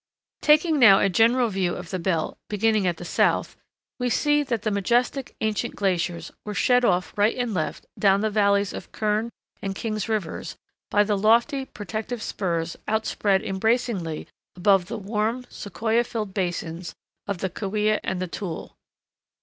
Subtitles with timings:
[0.41, 3.55] Taking now a general view of the belt, beginning at the south,
[3.99, 8.31] we see that the majestic ancient glaciers were shed off right and left down the
[8.31, 9.29] valleys of Kern
[9.61, 10.57] and King's rivers
[10.89, 14.25] by the lofty protective spurs outspread embracingly
[14.55, 16.95] above the warm Sequoia filled basins
[17.27, 18.75] of the Kaweah and Tule.